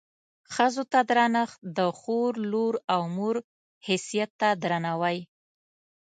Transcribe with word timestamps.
ښځو 0.53 0.83
ته 0.91 0.99
درنښت 1.09 1.59
د 1.77 1.79
خور، 1.99 2.31
لور 2.51 2.73
او 2.93 3.01
مور 3.15 3.35
حیثیت 3.87 4.31
ته 4.39 4.49
درناوی. 4.61 5.19